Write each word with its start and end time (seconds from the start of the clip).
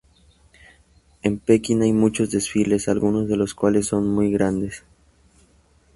En 1.21 1.37
Pekín 1.37 1.83
hay 1.83 1.93
muchos 1.93 2.31
desfiles, 2.31 2.87
algunos 2.87 3.27
de 3.29 3.37
los 3.37 3.53
cuales 3.53 3.85
son 3.85 4.07
muy 4.09 4.31
grandes. 4.31 4.83